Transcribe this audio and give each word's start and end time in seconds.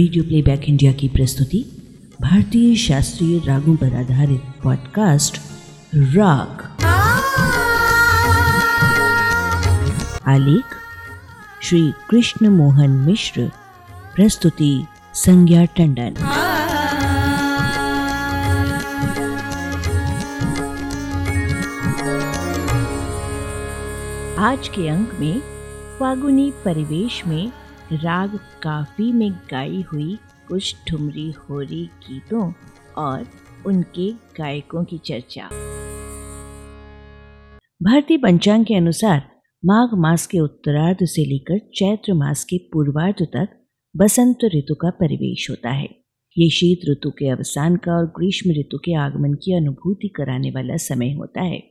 Radio 0.00 0.24
playback 0.24 0.62
India 0.64 0.92
की 0.92 1.08
प्रस्तुति, 1.08 1.58
भारतीय 2.20 2.76
शास्त्रीय 2.76 3.38
रागों 3.46 3.74
पर 3.76 3.94
आधारित 3.94 4.42
पॉडकास्ट 4.62 5.40
राग 5.94 6.62
आलेख, 10.28 10.64
श्री 11.62 11.82
कृष्ण 12.10 12.48
मोहन 12.48 12.90
मिश्र, 12.90 13.50
प्रस्तुति, 14.14 14.72
संज्ञा 15.14 15.64
टंडन। 15.64 16.16
आज 24.38 24.68
के 24.68 24.88
अंक 24.88 25.14
में 25.20 25.40
फागुनी 25.98 26.52
परिवेश 26.64 27.22
में 27.26 27.52
राग 27.92 28.38
काफ़ी 28.62 29.12
में 29.12 29.32
गाई 29.32 29.82
हुई 29.82 30.18
कुछ 30.48 30.76
ठुमरी 30.88 31.30
होरी 31.30 31.86
गीतों 31.86 32.52
और 32.98 33.26
उनके 33.66 34.12
गायकों 34.12 34.84
की 34.84 34.98
चर्चा। 34.98 35.48
भारतीय 37.82 38.18
पंचांग 38.18 38.64
के 38.64 38.74
अनुसार, 38.74 39.30
माघ 39.64 39.88
मास 39.94 40.26
के 40.26 40.38
उत्तरार्ध 40.38 40.98
से 41.02 41.24
लेकर 41.24 41.58
चैत्र 41.58 42.14
मास 42.14 42.44
के 42.44 42.58
पूर्वार्ध 42.58 43.22
तक 43.22 43.66
बसंत 43.96 44.38
ऋतु 44.44 44.74
का 44.74 44.90
परिवेश 44.90 45.50
होता 45.50 45.70
है। 45.70 45.88
ये 46.38 46.50
शीत 46.50 46.80
ऋतु 46.90 47.10
के 47.10 47.28
अवसान 47.28 47.76
का 47.76 47.92
और 47.92 48.06
ग्रीष्म 48.06 48.50
ऋतु 48.50 48.78
के 48.78 48.94
आगमन 48.94 49.34
की 49.34 49.56
अनुभूति 49.56 50.08
कराने 50.08 50.50
वाला 50.50 50.76
समय 50.76 51.12
होता 51.12 51.42
है। 51.42 51.62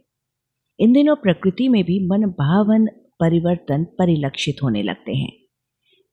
इन 0.80 0.94
दिनों 0.94 1.16
प्रकृति 1.16 1.70
में 1.70 1.84
भी 1.84 2.08
मन 2.08 2.22
भावन 2.22 2.86
परिवर्तन 3.20 3.84
परिलक्षित 3.84 4.56
होने 4.64 4.84
लगते 4.84 5.12
हैं। 5.12 5.49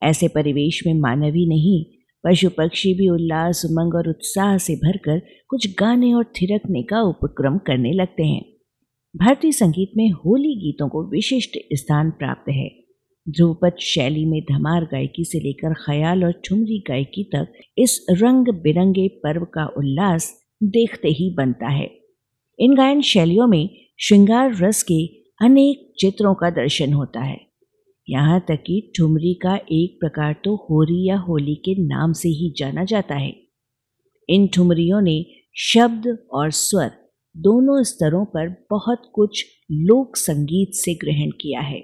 ऐसे 0.03 0.29
परिवेश 0.29 0.83
में 0.87 0.95
मानवी 0.95 1.47
नहीं 1.49 1.97
पशु 2.25 2.51
पक्षी 2.51 2.95
भी 2.95 3.09
उल्लास, 3.09 3.63
उमंग 3.65 3.95
और 3.95 4.09
उत्साह 4.09 4.59
से 4.59 4.75
भरकर 4.75 5.23
कुछ 5.49 5.75
गाने 5.79 6.13
और 6.13 6.25
थिरकने 6.25 6.83
का 6.83 7.01
उपक्रम 7.01 7.59
करने 7.59 7.93
लगते 7.93 8.23
हैं। 8.23 8.45
भारतीय 9.17 9.53
संगीत 9.53 9.91
में 9.97 10.11
होली 10.11 10.55
गीतों 10.55 10.89
को 10.89 11.11
विशिष्ट 11.11 11.59
स्थान 11.73 12.11
प्राप्त 12.11 12.51
है। 12.51 12.71
ध्रुवपद 13.29 13.73
शैली 13.81 14.25
में 14.25 14.43
धमार 14.43 14.85
गायकी 14.85 15.25
से 15.25 15.39
लेकर 15.39 15.75
ख्याल 15.75 16.25
और 16.25 16.33
ठुमरी 16.33 16.85
गायकी 16.89 17.25
तक 17.25 17.53
इस 17.79 18.07
रंग 18.11 18.47
बिरंगे 18.49 19.09
पर्व 19.09 19.45
का 19.45 19.67
उल्लास 19.67 20.41
देखते 20.63 21.09
ही 21.09 21.35
बनता 21.35 21.69
है। 21.69 21.91
इन 22.59 22.75
गायन 22.75 23.01
शैलियों 23.01 23.47
में 23.47 23.71
श्रृंगार 24.01 24.57
रस 24.57 24.83
के 24.83 25.07
अनेक 25.45 25.93
चित्रों 25.99 26.35
का 26.35 26.51
दर्शन 26.51 26.93
होता 26.93 27.21
है। 27.21 27.46
यहाँ 28.09 28.41
तक 28.41 28.63
कि 28.67 28.93
ठुमरी 28.97 29.33
का 29.35 29.55
एक 29.73 29.97
प्रकार 30.01 30.35
तो 30.45 30.55
होरी 30.57 31.09
या 31.09 31.17
होली 31.19 31.55
के 31.55 31.75
नाम 31.85 32.13
से 32.13 32.29
ही 32.29 32.53
जाना 32.57 32.85
जाता 32.85 33.15
है। 33.15 33.33
इन 34.29 34.47
ठुमरियों 34.47 35.01
ने 35.01 35.25
शब्द 35.57 36.07
और 36.33 36.51
स्वर 36.51 36.91
दोनों 37.37 37.83
स्तरों 37.83 38.25
पर 38.25 38.49
बहुत 38.71 39.11
कुछ 39.15 39.45
लोक 39.73 40.17
संगीत 40.17 40.75
से 40.75 40.95
ग्रहण 40.95 41.31
किया 41.31 41.61
है। 41.61 41.83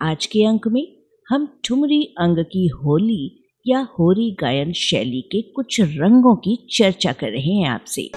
आज 0.00 0.26
के 0.26 0.44
अंक 0.44 0.68
में 0.68 0.86
हम 1.28 1.46
ठुमरी 1.64 2.02
अंग 2.18 2.38
की 2.44 2.66
होली 2.66 3.44
या 3.66 3.80
होरी 3.98 4.30
गायन 4.40 4.72
शैली 4.72 5.20
के 5.22 5.42
कुछ 5.52 5.80
रंगों 5.80 6.36
की 6.36 6.56
चर्चा 6.70 7.12
कर 7.12 7.30
रहे 7.30 7.52
हैं 7.52 7.68
आपसे। 7.68 8.08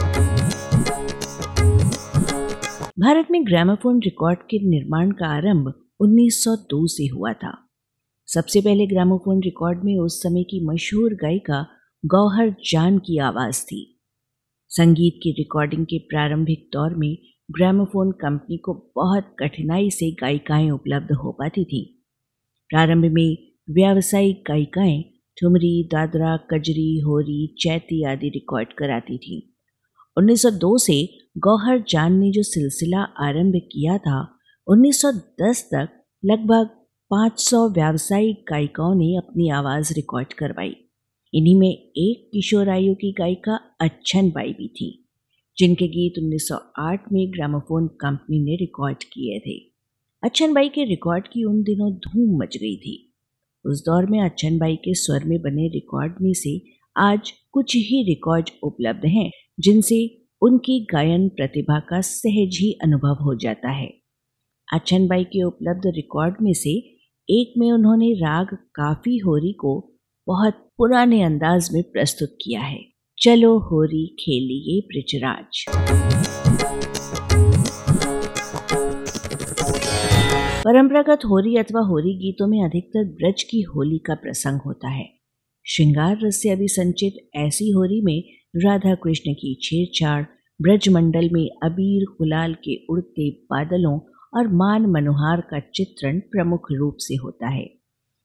भारत 2.99 3.27
में 3.31 3.45
ग्रामोफोन 3.45 3.99
रिकॉर्ड 3.99 4.39
के 4.39 4.59
निर्माण 4.69 5.11
का 5.11 5.27
आरंभ 5.27 5.73
1902 5.99 6.87
से 6.87 7.05
हुआ 7.05 7.33
था। 7.33 7.69
सबसे 8.27 8.61
पहले 8.61 8.87
ग्रामोफोन 8.87 9.43
रिकॉर्ड 9.43 9.83
में 9.83 9.97
उस 9.97 10.23
समय 10.23 10.43
की 10.43 10.65
मशहूर 10.65 11.13
गायिका 11.13 11.67
गौहर 12.05 12.55
जान 12.71 12.97
की 12.97 13.17
आवाज़ 13.17 13.63
थी। 13.63 13.99
संगीत 14.69 15.19
की 15.23 15.31
रिकॉर्डिंग 15.31 15.85
के 15.85 15.99
प्रारंभिक 15.99 16.69
दौर 16.73 16.95
में 16.95 17.17
ग्रामोफोन 17.51 18.11
कंपनी 18.11 18.57
को 18.57 18.91
बहुत 18.95 19.35
कठिनाई 19.39 19.89
से 19.89 20.11
गायिकाएँ 20.11 20.69
उपलब्ध 20.69 21.11
हो 21.11 21.31
पाती 21.31 21.65
थी। 21.65 22.05
प्रारंभ 22.69 23.05
में 23.05 23.37
व्यावसायिक 23.69 24.43
गायिकाएँ 24.47 25.03
ठुमरी, 25.41 25.83
दादरा, 25.83 26.37
कजरी, 26.37 26.99
होरी, 26.99 27.55
चैती 27.59 28.03
आदि 28.03 28.29
रिकॉर्ड 28.29 28.73
कराती 28.73 29.17
थी। 29.17 29.55
1902 30.17 30.77
से 30.77 31.17
गौहर 31.37 31.83
जान 31.89 32.13
ने 32.13 32.31
जो 32.31 32.43
सिलसिला 32.43 32.99
आरंभ 32.99 33.53
किया 33.55 33.97
था 33.97 34.33
1910 34.67 35.69
तक 35.73 35.96
लगभग 36.25 36.69
500 37.11 37.69
व्यावसायिक 37.69 38.45
गायिकाओं 38.49 38.95
ने 38.95 39.17
अपनी 39.17 39.49
आवाज़ 39.49 39.93
रिकॉर्ड 39.93 40.33
करवाई। 40.33 40.75
इन्हीं 41.33 41.55
में 41.59 41.69
एक 41.97 42.29
किशोर 42.33 42.69
आयु 42.69 42.95
की 42.95 43.11
गायिका 43.11 43.59
अच्छन 43.81 44.29
बाई 44.29 44.53
भी 44.53 44.67
थी, 44.67 45.07
जिनके 45.57 45.87
गीत 45.87 46.13
1908 46.17 47.05
में 47.13 47.31
ग्रामोफोन 47.31 47.87
कंपनी 47.87 48.39
ने 48.39 48.55
रिकॉर्ड 48.55 49.03
किए 49.03 49.39
थे। 49.39 49.57
अच्छन 50.23 50.53
बाई 50.53 50.69
के 50.69 50.83
रिकॉर्ड 50.83 51.27
की 51.27 51.43
उन 51.43 51.63
दिनों 51.63 51.91
धूम 51.93 52.43
मच 52.43 52.57
गई 52.57 52.77
थी। 52.77 53.13
उस 53.65 53.85
दौर 53.85 54.05
में 54.05 54.19
अच्छन 54.21 54.57
बाई 54.57 54.75
के 54.75 54.93
स्वर 54.93 55.23
में 55.23 55.41
बने 55.41 55.67
रिकॉर्ड 55.67 56.13
में 56.21 56.33
से 56.33 56.61
आज 56.97 57.33
कुछ 57.51 57.75
ही 57.75 58.03
रिकॉर्ड 58.03 58.49
उपलब्ध 58.63 59.05
हैं, 59.05 59.31
जिनसे 59.59 60.25
उनकी 60.41 60.87
गायन 60.91 61.29
प्रतिभा 61.29 61.79
का 61.79 62.01
सहज 62.01 62.57
ही 62.61 62.79
अनुभव 62.83 63.23
हो 63.23 63.35
जाता 63.35 63.69
है। 63.69 64.06
अच्छनबाई 64.73 65.23
के 65.23 65.43
उपलब्ध 65.43 65.81
रिकॉर्ड 65.87 66.35
में 66.41 66.53
से 66.53 66.71
एक 67.29 67.53
में 67.57 67.71
उन्होंने 67.71 68.13
राग 68.13 68.47
काफ़ी 68.75 69.17
होरी 69.17 69.51
को 69.53 69.73
बहुत 70.27 70.53
पुराने 70.77 71.21
अंदाज 71.23 71.69
में 71.73 71.83
प्रस्तुत 71.83 72.37
किया 72.41 72.61
है। 72.61 72.79
चलो 73.17 73.57
होरी 73.59 74.05
खेलिए 74.19 74.79
ब्रिजराज 74.87 75.63
परंपरागत 80.63 81.19
होरी 81.25 81.55
अथवा 81.55 81.81
होरी 81.81 82.13
गीतों 82.13 82.47
में 82.47 82.63
अधिकतर 82.63 83.03
ब्रज 83.03 83.43
की 83.43 83.61
होली 83.61 83.97
का 83.97 84.15
प्रसंग 84.15 84.59
होता 84.65 84.89
है। 84.89 85.05
श्रृंगार 85.65 86.17
रस 86.23 86.41
से 86.41 86.49
अभी 86.49 86.67
संचित 86.67 87.29
ऐसी 87.35 87.71
होरी 87.71 88.01
में 88.01 88.21
राधा 88.55 88.95
कृष्ण 88.95 89.33
की 89.33 89.55
छेड़छाड़ 89.61 90.23
ब्रज 90.61 90.89
मंडल 90.89 91.29
में 91.33 91.47
अबीर 91.63 92.05
गुलाल 92.17 92.53
के 92.53 92.75
उड़ते 92.89 93.29
बादलों 93.29 93.99
और 94.37 94.47
मान 94.47 94.85
मनोहार 94.85 95.41
का 95.41 95.59
चित्रण 95.59 96.19
प्रमुख 96.19 96.67
रूप 96.71 96.95
से 96.99 97.15
होता 97.15 97.47
है। 97.47 97.73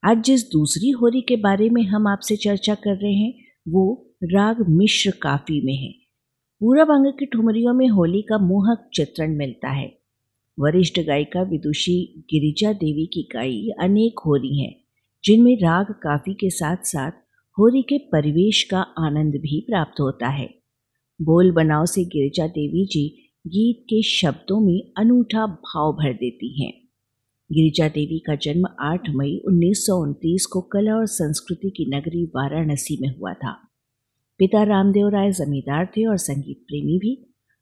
आज 0.05 0.23
जिस 0.25 0.51
दूसरी 0.53 0.91
होरी 0.91 1.21
के 1.21 1.37
बारे 1.37 1.71
में 1.71 1.83
हम 1.83 2.07
आपसे 2.07 2.37
चर्चा 2.37 2.75
कर 2.75 2.97
रहे 2.97 3.13
हैं, 3.13 3.35
वो 3.69 4.15
राग 4.25 4.69
मिश्र 4.69 5.11
काफ़ी 5.23 5.61
में 5.65 5.75
है। 5.75 5.93
पूरब 6.61 6.91
अंग 6.91 7.07
की 7.07 7.27
ठुमरियों 7.27 7.75
में 7.75 7.89
होली 7.89 8.23
का 8.23 8.39
मोहक 8.39 8.91
चित्रण 8.95 9.37
मिलता 9.37 9.71
है। 9.71 9.99
वरिष्ठ 10.61 11.01
गायिका 11.01 11.43
विदुषी 11.43 12.15
गिरिजा 12.19 12.73
देवी 12.73 13.07
की 13.07 13.29
गायी 13.33 13.71
अनेक 13.81 14.21
होरी 14.27 14.63
हैं, 14.63 14.77
जिनमें 15.25 15.57
राग 15.57 15.87
काफ़ी 15.87 16.35
के 16.35 16.51
साथ 16.51 16.77
साथ 16.77 17.11
होरी 17.59 17.83
के 17.83 17.99
परिवेश 17.99 18.63
का 18.63 18.81
आनंद 18.81 19.33
भी 19.35 19.61
प्राप्त 19.61 20.01
होता 20.01 20.29
है। 20.29 20.55
बोल 21.23 21.53
बनाव 21.53 21.87
से 21.87 22.05
गिरिजा 22.05 22.47
देवी 22.47 22.87
जी 22.87 23.32
गीत 23.47 23.85
के 23.85 24.03
शब्दों 24.03 24.61
में 24.61 24.93
अनूठा 24.97 25.47
भाव 25.47 25.93
भर 25.93 26.13
देती 26.13 26.63
हैं। 26.63 26.73
गिरिजा 27.53 27.89
देवी 27.89 28.19
का 28.19 28.35
जन्म 28.35 28.67
8 28.81 29.09
मई 29.11 29.43
उन्नीस 29.47 29.87
सौ 29.87 29.97
उनतीस 30.03 30.47
को 30.47 30.61
कला 30.61 30.95
और 30.95 31.07
संस्कृति 31.07 31.71
की 31.71 31.87
नगरी 31.97 32.25
वाराणसी 32.25 32.99
में 33.01 33.09
हुआ 33.09 33.33
था। 33.33 33.53
पिता 34.39 34.63
रामदेव 34.63 35.09
राय 35.09 35.33
जमींदार 35.33 35.87
थे 35.87 36.07
और 36.07 36.17
संगीत 36.17 36.65
प्रेमी 36.69 36.99
भी। 36.99 37.15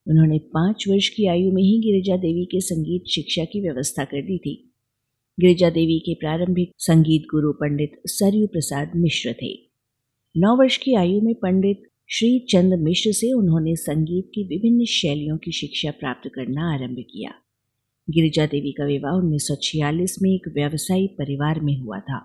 उन्होंने 0.06 0.38
पाँच 0.38 0.84
वर्ष 0.88 1.08
की 1.08 1.26
आयु 1.26 1.52
में 1.52 1.62
ही 1.62 1.80
गिरिजा 1.80 2.16
देवी 2.16 2.44
के 2.44 2.60
संगीत 2.60 3.04
शिक्षा 3.10 3.44
की 3.44 3.60
व्यवस्था 3.60 4.04
कर 4.04 4.22
दी 4.22 4.38
थी। 4.38 4.72
गिरिजा 5.40 5.70
देवी 5.70 5.98
के 5.98 6.14
प्रारंभिक 6.14 6.72
संगीत 6.78 7.22
गुरु 7.22 7.52
पंडित 7.52 8.00
सरयू 8.06 8.46
प्रसाद 8.46 8.92
मिश्र 8.96 9.34
थे। 9.42 9.54
नौ 10.36 10.56
वर्ष 10.56 10.76
की 10.76 10.94
आयु 10.94 11.20
में 11.20 11.34
पंडित 11.34 11.89
श्री 12.10 12.38
चंद 12.50 12.74
मिश्र 12.74 13.10
से 13.12 13.32
उन्होंने 13.32 13.74
संगीत 13.76 14.30
की 14.34 14.42
विभिन्न 14.44 14.84
शैलियों 14.84 15.36
की 15.38 15.52
शिक्षा 15.52 15.90
प्राप्त 15.90 16.28
करना 16.34 16.72
आरंभ 16.72 16.96
किया। 17.10 17.30
गिरिजा 18.08 18.46
देवी 18.46 18.72
का 18.72 18.84
विवाह 18.84 19.12
उन्नीस 19.12 19.46
सौ 19.48 19.54
छियालीस 19.62 20.16
में 20.22 20.30
एक 20.30 20.48
व्यवसायी 20.54 21.06
परिवार 21.18 21.60
में 21.60 21.76
हुआ 21.80 21.98
था। 22.00 22.18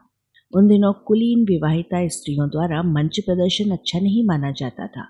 उन 0.54 0.68
दिनों 0.68 0.92
कुलीन 1.08 1.44
विवाहिता 1.46 2.08
स्त्रियों 2.08 2.48
द्वारा 2.50 2.82
मंच 2.84 3.20
प्रदर्शन 3.20 3.72
अच्छा 3.72 4.00
नहीं 4.00 4.24
माना 4.26 4.52
जाता 4.52 4.88
था, 4.88 5.04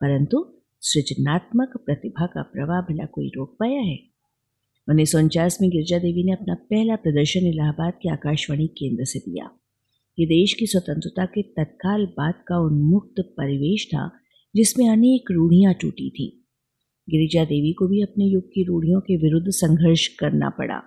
परंतु 0.00 0.44
सृजनात्मक 0.82 1.76
प्रतिभा 1.86 2.26
का 2.26 2.42
प्रवाह 2.52 2.80
भला 2.82 3.06
कोई 3.06 3.28
रोक 3.28 3.56
पाया 3.60 3.80
है? 3.80 3.98
उन्नीस 4.88 5.12
सौ 5.12 5.18
उनचास 5.18 5.58
में 5.62 5.70
गिरिजा 5.70 5.98
देवी 5.98 6.24
ने 6.24 6.32
अपना 6.32 6.54
पहला 6.70 6.96
प्रदर्शन 6.98 7.46
इलाहाबाद 7.46 7.98
के 8.02 8.12
आकाशवाणी 8.12 8.66
केंद्र 8.78 9.04
से 9.04 9.18
दिया। 9.20 9.50
ये 10.18 10.26
देश 10.26 10.52
की 10.52 10.66
स्वतंत्रता 10.66 11.24
के 11.24 11.42
तत्काल 11.42 12.06
बाद 12.06 12.34
का 12.48 12.58
उन्मुक्त 12.58 13.14
परिवेश 13.20 13.86
था, 13.86 14.10
जिसमें 14.56 14.88
अनेक 14.88 15.30
रूढ़ियाँ 15.30 15.74
टूटी 15.74 16.10
थी। 16.10 16.46
गिरिजा 17.10 17.44
देवी 17.44 17.72
को 17.72 17.88
भी 17.88 18.02
अपने 18.02 18.24
युग 18.24 18.44
की 18.44 18.64
रूढ़ियों 18.64 19.00
के 19.00 19.16
विरुद्ध 19.16 19.50
संघर्ष 19.50 20.06
करना 20.06 20.50
पड़ा। 20.50 20.82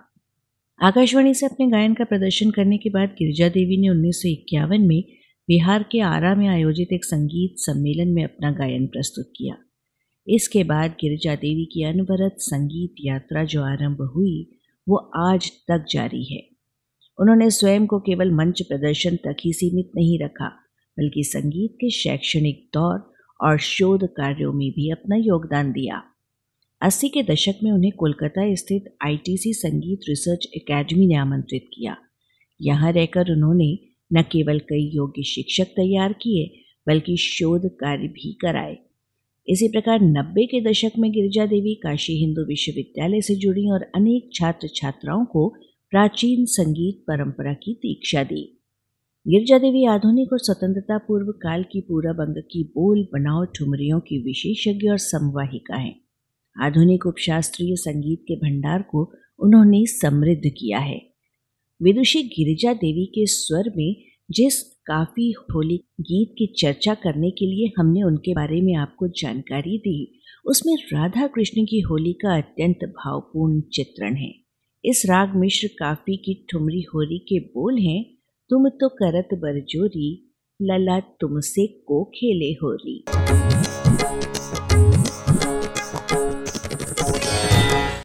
आकाशवाणी 0.82 1.34
से 1.34 1.46
अपने 1.46 1.66
गायन 1.66 1.94
का 1.94 2.04
प्रदर्शन 2.04 2.50
करने 2.50 2.78
के 2.78 2.90
बाद 2.90 3.08
गिरिजा 3.08 3.48
देवी 3.48 3.76
ने 3.76 3.88
उन्नीस 3.88 4.22
सौ 4.22 4.28
इक्यावन 4.28 4.80
में 4.80 5.04
बिहार 5.48 5.82
के 5.82 6.00
आरा 6.00 6.34
में 6.34 6.48
आयोजित 6.48 6.88
एक 6.92 7.04
संगीत 7.04 7.54
सम्मेलन 7.58 8.08
में 8.08 8.24
अपना 8.24 8.50
गायन 8.50 8.86
प्रस्तुत 8.86 9.32
किया। 9.36 9.56
इसके 10.28 10.64
बाद 10.64 10.90
गिरिजा 10.90 11.34
देवी 11.34 11.64
की 11.64 11.82
अनवरत 11.82 12.36
संगीत 12.38 12.94
यात्रा 13.00 13.44
जो 13.44 13.62
आरंभ 13.62 14.12
हुई, 14.16 14.50
वो 14.88 14.96
आज 15.16 15.50
तक 15.68 15.86
जारी 15.90 16.24
है। 16.24 16.53
उन्होंने 17.18 17.50
स्वयं 17.50 17.86
को 17.86 17.98
केवल 17.98 18.30
मंच 18.30 18.62
प्रदर्शन 18.62 19.16
तक 19.16 19.36
ही 19.44 19.52
सीमित 19.52 19.90
नहीं 19.96 20.18
रखा, 20.22 20.48
बल्कि 20.96 21.24
संगीत 21.24 21.74
के 21.74 21.90
शैक्षणिक 21.90 22.68
दौर 22.74 23.12
और 23.40 23.58
शोध 23.58 24.04
कार्यों 24.06 24.52
में 24.52 24.70
भी 24.70 24.90
अपना 24.90 25.16
योगदान 25.16 25.72
दिया। 25.72 26.02
अस्सी 26.82 27.08
के 27.08 27.22
दशक 27.22 27.58
में 27.64 27.70
उन्हें 27.72 27.92
कोलकाता 27.92 28.54
स्थित 28.54 28.84
आईटीसी 29.06 29.52
संगीत 29.52 30.00
रिसर्च 30.08 30.46
एकेडमी 30.54 31.06
ने 31.06 31.14
आमंत्रित 31.14 31.68
किया। 31.74 31.96
यहाँ 32.60 32.92
रहकर 32.92 33.32
उन्होंने 33.32 33.78
न 34.12 34.22
केवल 34.22 34.58
कई 34.58 34.90
योग्य 34.94 35.22
शिक्षक 35.22 35.64
तैयार 35.64 36.12
किए, 36.12 36.46
बल्कि 36.86 37.16
शोध 37.16 37.66
कार्य 37.80 38.08
भी 38.08 38.32
कराए। 38.32 38.76
इसी 39.48 39.68
प्रकार 39.68 40.00
नब्बे 40.00 40.46
के 40.46 40.60
दशक 40.60 40.92
में 40.98 41.10
गिरिजा 41.12 41.46
देवी 41.46 41.74
काशी 41.74 42.12
हिंदू 42.12 42.44
विश्वविद्यालय 42.44 43.20
से 43.20 43.34
जुड़ी 43.34 43.68
और 43.70 43.82
अनेक 43.94 44.30
छात्र 44.34 44.68
छात्राओं 44.74 45.24
को 45.24 45.52
प्राचीन 45.94 46.44
संगीत 46.44 47.04
परंपरा 47.08 47.52
की 47.52 47.74
दीक्षा 47.74 48.24
दी। 48.24 48.62
गिरजा 49.28 49.58
देवी 49.58 49.86
आधुनिक 49.86 50.32
और 50.32 50.38
स्वतंत्रता 50.38 50.98
पूर्व 50.98 51.32
काल 51.32 51.62
की 51.62 51.80
पूरब 51.80 52.20
अंग 52.20 52.42
की 52.42 52.64
बोल 52.64 53.04
बनाव 53.12 53.44
ठुमरियों 53.44 54.00
की 54.00 54.22
विशेषज्ञ 54.22 54.88
और 54.88 54.98
संवाहिका 54.98 55.76
हैं। 55.76 56.00
आधुनिक 56.62 57.06
उपशास्त्रीय 57.06 57.76
संगीत 57.76 58.24
के 58.28 58.36
भंडार 58.36 58.82
को 58.82 59.12
उन्होंने 59.38 59.86
समृद्ध 59.86 60.42
किया 60.46 60.78
है। 60.78 61.00
विदुषी 61.82 62.22
गिरिजा 62.22 62.72
देवी 62.72 63.06
के 63.06 63.26
स्वर 63.26 63.72
में 63.76 63.96
जिस 64.30 64.62
काफ़ी 64.62 65.30
होली 65.30 65.76
गीत 66.00 66.34
की 66.38 66.46
चर्चा 66.46 66.94
करने 66.94 67.30
के 67.30 67.46
लिए 67.46 67.72
हमने 67.78 68.02
उनके 68.02 68.34
बारे 68.34 68.60
में 68.60 68.74
आपको 68.74 69.08
जानकारी 69.08 69.78
दी, 69.78 70.20
उसमें 70.46 70.74
राधा 70.74 71.26
कृष्ण 71.26 71.64
की 71.64 71.80
होली 71.80 72.12
का 72.12 72.36
अत्यंत 72.36 72.84
भावपूर्ण 72.84 73.60
चित्रण 73.60 74.16
है। 74.16 74.43
इस 74.86 75.02
राग 75.06 75.36
मिश्र 75.36 75.68
काफ़ी 75.68 76.16
की 76.16 76.46
ठुमरी 76.50 76.82
होरी 76.82 77.18
के 77.18 77.38
बोल 77.38 77.78
हैं, 77.78 78.04
तुम 78.50 78.68
तो 78.68 78.88
करत 78.88 79.28
बरजोरी, 79.34 80.32
लला 80.62 81.00
तुमसे 81.00 81.66
को 81.66 82.04
खेले 82.04 82.52
होरी। 82.52 83.04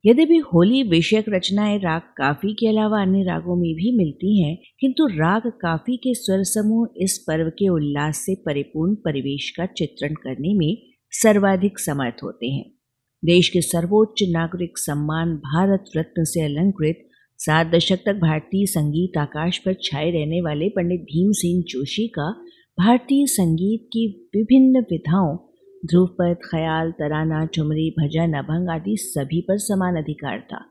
यद्यपि 0.05 0.37
होली 0.37 0.83
विषयक 0.83 1.25
रचनाएँ 1.29 1.79
राग 1.79 2.01
काफ़ी 2.01 2.53
के 2.53 2.67
अलावा 2.67 3.01
अन्य 3.01 3.23
रागों 3.23 3.55
में 3.55 3.75
भी 3.75 3.97
मिलती 3.97 4.43
हैं, 4.43 4.57
किंतु 4.79 5.07
राग 5.07 5.41
काफ़ी 5.47 5.97
के 5.97 6.13
स्वर 6.13 6.43
समूह 6.43 6.87
इस 6.97 7.25
पर्व 7.27 7.49
के 7.49 7.69
उल्लास 7.69 8.17
से 8.17 8.35
परिपूर्ण 8.35 8.95
परिवेश 8.95 9.53
का 9.57 9.65
चित्रण 9.65 10.13
करने 10.13 10.53
में 10.53 10.77
सर्वाधिक 11.11 11.79
समर्थ 11.79 12.23
होते 12.23 12.47
हैं। 12.47 12.78
देश 13.25 13.50
के 13.50 13.62
सर्वोच्च 13.62 14.24
नागरिक 14.30 14.77
सम्मान 14.77 15.36
भारत 15.36 15.86
रत्न 15.98 16.24
से 16.24 16.42
अलंकृत 16.42 17.07
सात 17.38 17.68
दशक 17.68 17.98
तक 18.06 18.13
भारतीय 18.13 18.66
संगीत 18.66 19.18
आकाश 19.18 19.57
पर 19.57 19.74
छाए 19.74 20.12
रहने 20.12 20.42
वाले 20.42 20.69
पंडित 20.69 21.01
भीमसेन 21.01 21.62
जोशी 21.62 22.07
का 22.07 22.31
भारतीय 22.80 23.25
संगीत 23.27 23.88
की 23.88 24.30
विभिन्न 24.36 24.80
विधाओं, 24.80 25.38
ध्रुवपद, 25.86 26.36
ख्याल, 26.45 26.92
तराना 26.92 27.45
ठुमरी 27.45 27.95
भजन, 28.00 28.33
अभंग 28.33 28.69
आदि 28.69 28.98
सभी 28.98 29.42
पर 29.42 29.57
समान 29.57 29.95
अधिकार 29.95 30.39
था। 30.39 30.66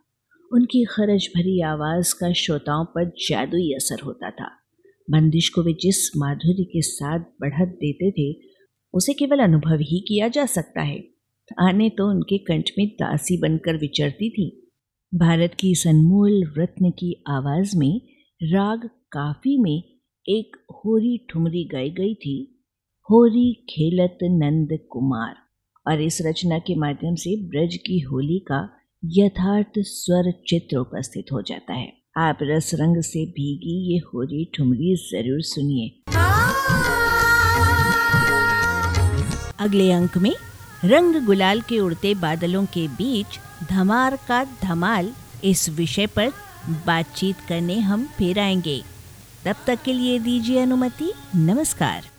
उनकी 0.52 0.84
खरज 0.84 1.28
भरी 1.36 1.62
आवाज़ 1.62 2.14
का 2.20 2.32
श्रोताओं 2.32 2.84
पर 2.84 3.04
जादुई 3.04 3.72
असर 3.72 4.04
होता 4.04 4.30
था। 4.30 4.50
बंदिश 5.10 5.48
को 5.48 5.62
वे 5.62 5.72
जिस 5.72 6.10
माधुर्य 6.16 6.64
के 6.64 6.82
साथ 6.82 7.18
बढ़त 7.18 7.68
देते 7.68 8.10
थे, 8.10 8.38
उसे 8.94 9.12
केवल 9.12 9.38
अनुभव 9.38 9.74
ही 9.74 10.00
किया 10.00 10.28
जा 10.28 10.46
सकता 10.46 10.82
है। 10.82 11.17
आने 11.60 11.88
तो 11.90 12.08
उनके 12.10 12.38
कंठ 12.38 12.70
में 12.78 12.86
दासी 12.88 13.36
बनकर 13.36 13.76
विचरती 13.76 14.30
थी। 14.30 14.70
भारत 15.12 15.54
की 15.54 15.70
इस 15.70 15.86
अनमोल 15.86 16.42
रत्न 16.58 16.90
की 16.90 17.12
आवाज़ 17.28 17.76
में 17.76 18.00
राग 18.40 18.88
काफ़ी 19.12 19.56
में 19.58 19.82
एक 20.26 20.56
होरी 20.74 21.26
ठुमरी 21.30 21.64
गाई 21.64 21.90
गई 21.90 22.14
थी, 22.14 22.64
होरी 23.08 23.52
खेलत 23.70 24.18
नंद 24.22 24.78
कुमार। 24.90 25.34
और 25.86 26.00
इस 26.00 26.18
रचना 26.26 26.58
के 26.58 26.74
माध्यम 26.74 27.14
से 27.14 27.36
ब्रज 27.48 27.76
की 27.76 27.98
होली 28.00 28.38
का 28.38 28.68
यथार्थ 29.02 29.78
स्वर 29.78 30.30
चित्र 30.48 30.76
उपस्थित 30.76 31.32
हो 31.32 31.42
जाता 31.42 31.74
है। 31.74 31.92
आप 32.18 32.38
रस 32.42 32.70
रंग 32.74 33.02
से 33.02 33.24
भीगी 33.26 33.76
ये 33.92 33.98
होरी 33.98 34.44
ठुमरी 34.56 34.94
ज़रूर 34.96 35.40
सुनिए। 35.42 35.88
अगले 39.60 39.90
अंक 39.92 40.18
में 40.18 40.32
रंग 40.84 41.26
गुलाल 41.26 41.60
के 41.60 41.78
उड़ते 41.80 42.14
बादलों 42.14 42.64
के 42.64 42.88
बीच 42.88 43.38
धमार 43.70 44.18
का 44.28 44.44
धमाल 44.44 45.12
इस 45.44 45.68
विषय 45.68 46.06
पर 46.06 46.32
बातचीत 46.86 47.36
करने 47.48 47.78
हम 47.80 48.08
फिर 48.18 48.38
आएँगे। 48.38 48.82
तब 49.44 49.54
तक 49.66 49.78
के 49.84 49.92
लिए 49.92 50.18
दीजिए 50.18 50.62
अनुमति। 50.62 51.12
नमस्कार। 51.36 52.17